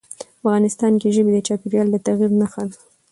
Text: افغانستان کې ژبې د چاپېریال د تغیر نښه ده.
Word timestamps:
افغانستان 0.41 0.93
کې 1.01 1.07
ژبې 1.15 1.31
د 1.33 1.39
چاپېریال 1.47 1.87
د 1.91 1.95
تغیر 2.05 2.31
نښه 2.39 2.63
ده. 2.69 2.77